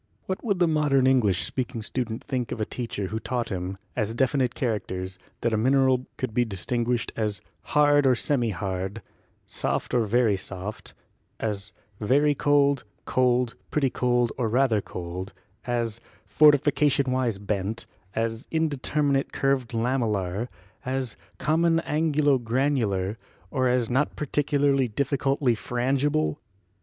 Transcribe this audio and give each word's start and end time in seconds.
What 0.25 0.43
would 0.43 0.57
the 0.57 0.67
modern 0.67 1.05
Eng 1.05 1.19
lish 1.19 1.43
speaking 1.43 1.83
student 1.83 2.23
think 2.23 2.51
of 2.51 2.59
a 2.59 2.65
teacher 2.65 3.09
who 3.13 3.19
taught 3.19 3.49
him, 3.49 3.63
WERNER 3.63 3.67
AND 3.67 3.69
HUTTON 3.69 4.01
53 4.01 4.01
as 4.01 4.15
definite 4.15 4.55
characters, 4.55 5.19
that 5.41 5.53
a 5.53 5.57
mineral 5.57 6.07
could 6.17 6.33
be 6.33 6.43
distin 6.43 6.83
guished 6.87 7.11
as 7.15 7.39
"hard 7.75 8.07
or 8.07 8.15
semi 8.15 8.49
hard," 8.49 9.03
"soft 9.45 9.93
or 9.93 10.05
very 10.05 10.35
soft," 10.35 10.95
as 11.39 11.71
"very 11.99 12.33
cold, 12.33 12.83
cold, 13.05 13.53
pretty 13.69 13.91
cold 13.91 14.31
or 14.39 14.47
rather 14.47 14.81
cold," 14.81 15.33
as 15.67 16.01
"fortifica 16.27 16.89
tion 16.91 17.11
wise 17.11 17.37
bent," 17.37 17.85
as 18.15 18.47
"indeterminate 18.49 19.31
curved 19.31 19.69
lamellar," 19.71 20.47
as 20.83 21.15
"common 21.37 21.79
angulo 21.81 22.39
granular" 22.39 23.19
or 23.51 23.67
as 23.67 23.87
"not 23.87 24.15
particularly 24.15 24.89
diffi 24.89 25.15
cultly 25.19 25.55
frangible"? 25.55 26.37